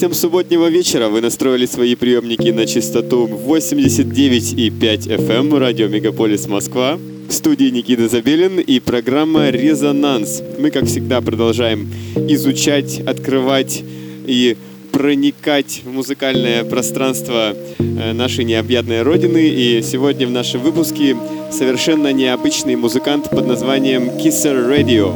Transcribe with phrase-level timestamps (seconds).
[0.00, 1.10] Всем субботнего вечера.
[1.10, 6.98] Вы настроили свои приемники на частоту 89,5 FM радио Мегаполис Москва.
[7.28, 10.42] В студии Никита Забелин и программа «Резонанс».
[10.58, 13.84] Мы, как всегда, продолжаем изучать, открывать
[14.26, 14.56] и
[14.90, 19.48] проникать в музыкальное пространство э, нашей необъятной родины.
[19.48, 21.14] И сегодня в нашем выпуске
[21.52, 25.12] совершенно необычный музыкант под названием Kisser Radio.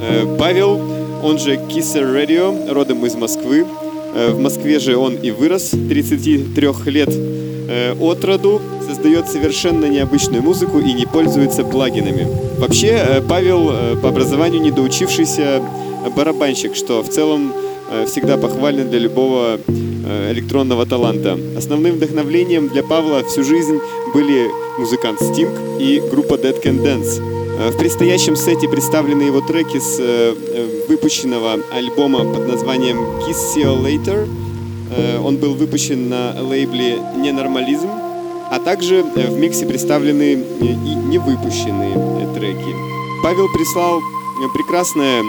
[0.00, 0.80] Э, Павел,
[1.24, 3.66] он же Kisser Radio, родом из Москвы.
[4.14, 10.42] Э, В Москве же он и вырос, 33 лет э, от роду, создает совершенно необычную
[10.42, 12.26] музыку и не пользуется плагинами.
[12.58, 13.70] Вообще, э, Павел
[14.02, 15.62] по образованию недоучившийся
[16.16, 17.52] барабанщик, что в целом
[18.06, 19.58] всегда похвально для любого
[20.30, 21.38] электронного таланта.
[21.56, 23.80] Основным вдохновлением для Павла всю жизнь
[24.14, 27.37] были музыкант Sting и группа Dead Can Dance.
[27.58, 33.56] Э, В предстоящем сете представлены его треки с э, э, выпущенного альбома под названием Kiss
[33.56, 34.28] You Later.
[35.22, 37.90] Он был выпущен на лейбле Ненормализм,
[38.50, 40.74] а также в миксе представлены и
[41.12, 41.92] невыпущенные
[42.34, 42.74] треки.
[43.22, 44.00] Павел прислал
[44.54, 45.22] прекрасное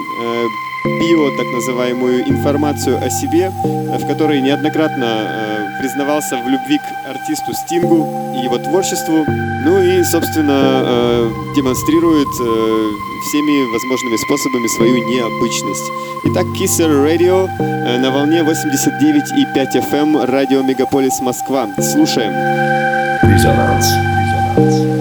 [0.86, 7.10] био, так называемую информацию о себе, э, в которой неоднократно э, признавался в любви к
[7.10, 9.26] артисту Стингу и его творчеству,
[9.66, 15.92] ну и, собственно, э, демонстрирует всеми возможными способами свою необычность.
[16.26, 17.48] Итак, Kisser Radio
[18.00, 21.68] на волне 89,5 FM, радио Мегаполис Москва.
[21.80, 22.32] Слушаем.
[23.24, 23.88] Резонанс.
[24.60, 24.99] Thank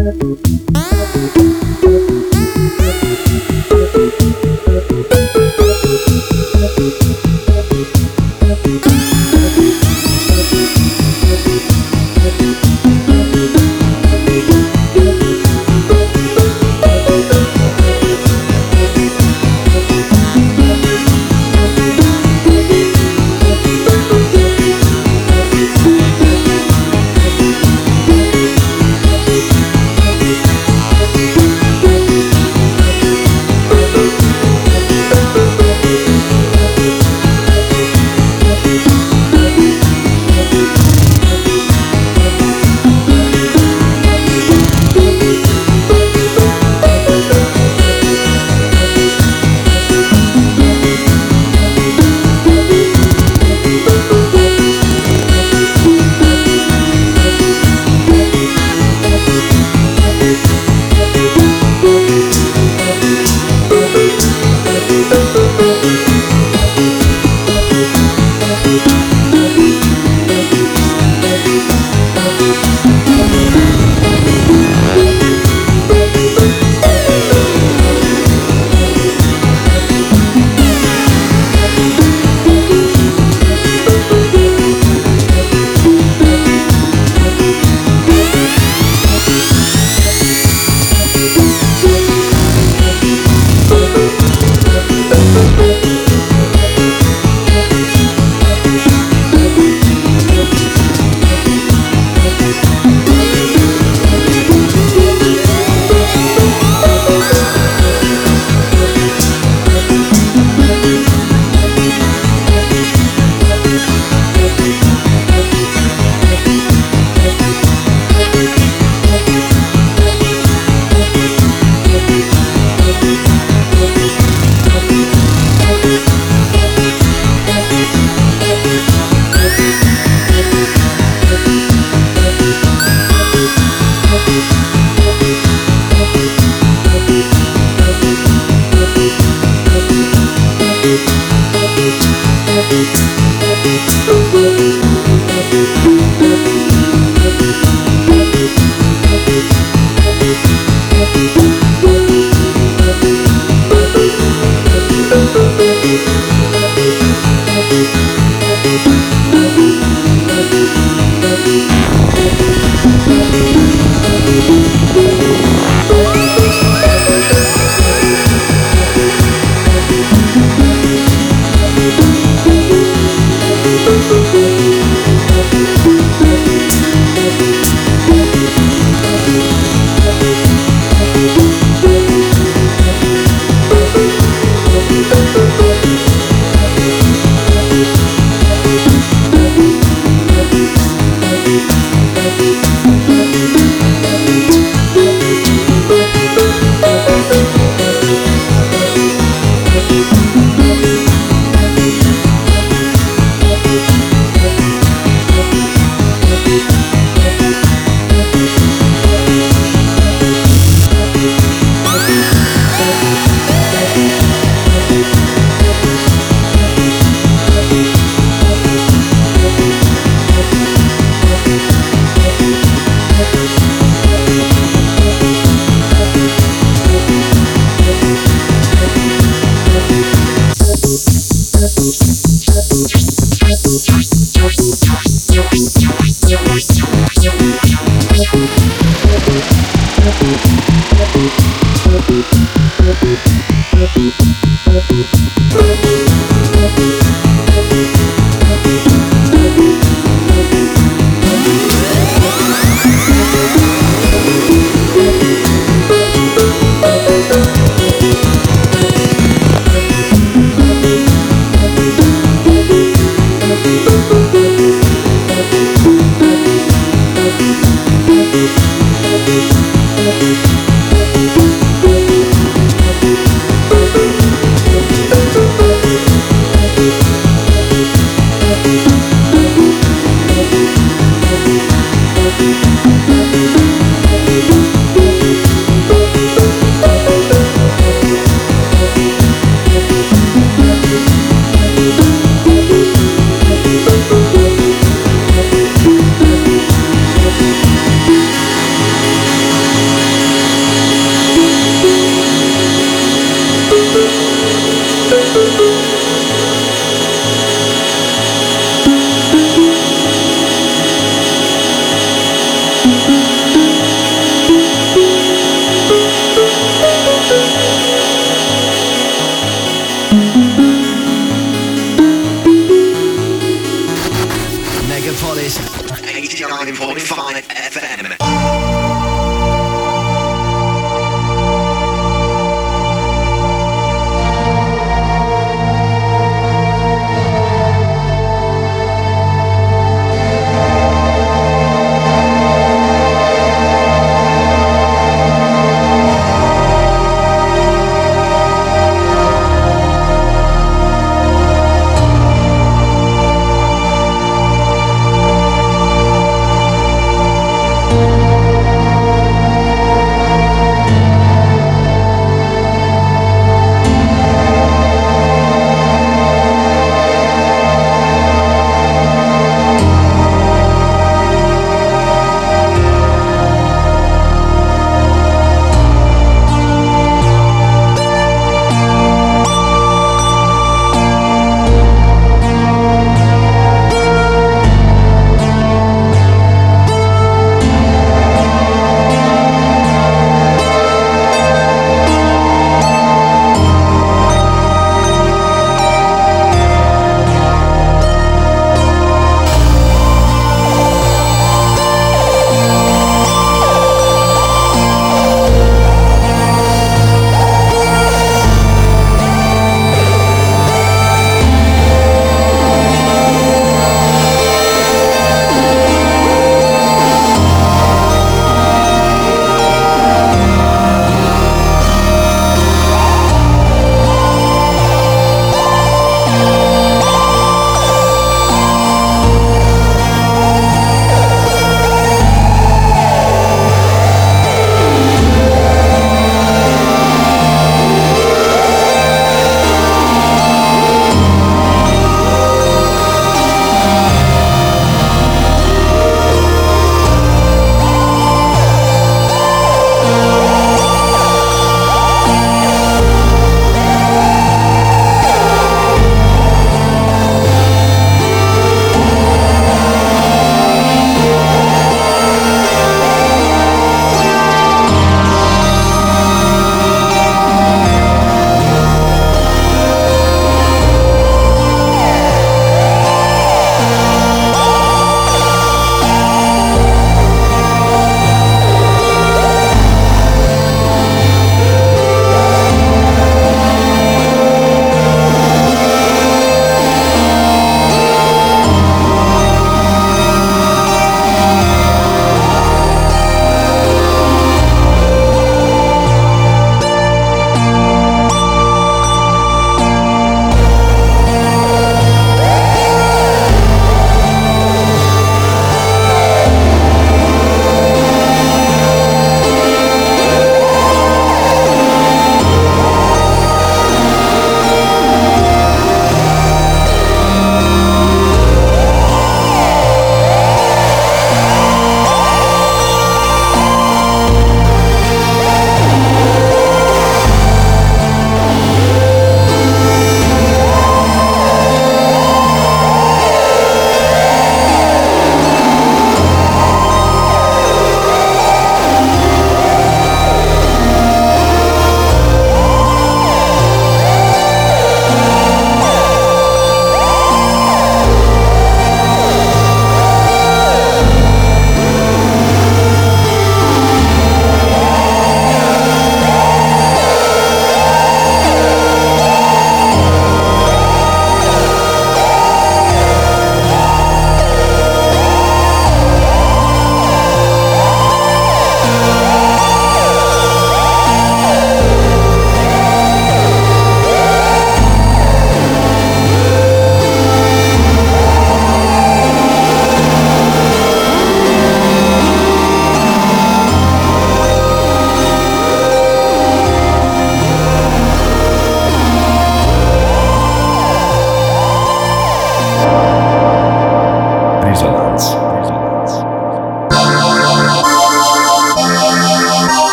[0.00, 1.99] Música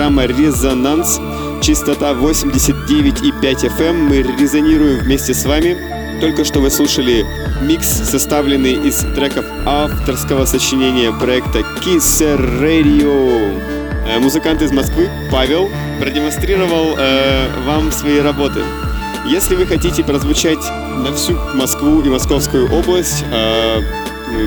[0.00, 1.20] Программа «Резонанс».
[1.60, 3.82] Частота 89,5 FM.
[3.82, 4.04] Эм.
[4.06, 5.76] Мы резонируем вместе с вами.
[6.22, 7.26] Только что вы слушали
[7.60, 13.60] микс, составленный из треков авторского сочинения проекта Kisser Radio.
[14.06, 15.68] Э, музыкант из Москвы Павел
[16.00, 18.60] продемонстрировал э, вам свои работы.
[19.26, 20.64] Если вы хотите прозвучать
[20.96, 23.82] на всю Москву и Московскую область, э,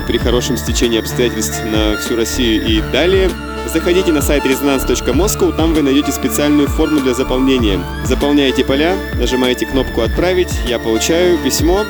[0.06, 3.30] при хорошем стечении обстоятельств на всю Россию и далее,
[3.72, 7.80] заходите на сайт resonance.moscow, там вы найдете специальную форму для заполнения.
[8.04, 11.84] Заполняете поля, нажимаете кнопку «Отправить», я получаю письмо,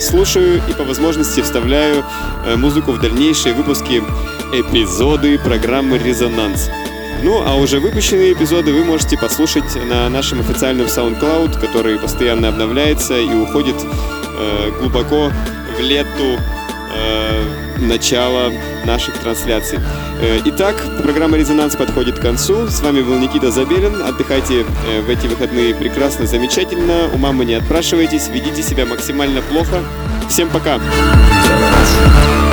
[0.00, 2.04] слушаю и по возможности вставляю
[2.44, 4.02] э, музыку в дальнейшие выпуски
[4.52, 6.70] эпизоды программы «Резонанс».
[7.22, 13.16] Ну, а уже выпущенные эпизоды вы можете послушать на нашем официальном SoundCloud, который постоянно обновляется
[13.16, 15.30] и уходит э, глубоко
[15.78, 16.61] в лету э,
[17.82, 18.52] начала
[18.84, 19.78] наших трансляций.
[20.20, 22.68] Э, итак, программа «Резонанс» подходит к концу.
[22.68, 24.02] С вами был Никита Забелин.
[24.02, 27.08] Отдыхайте э, в эти выходные прекрасно, замечательно.
[27.12, 29.82] У мамы не отпрашивайтесь, ведите себя максимально плохо.
[30.28, 30.74] Всем пока!
[30.76, 32.51] Резонанс.